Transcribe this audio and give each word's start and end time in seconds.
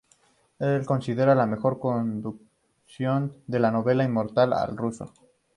Es 0.57 0.83
considerada 0.87 1.35
la 1.35 1.45
mejor 1.45 1.79
traducción 1.79 3.37
de 3.45 3.59
la 3.59 3.69
novela 3.69 4.03
inmortal 4.03 4.51
al 4.53 4.75
ruso. 4.75 5.13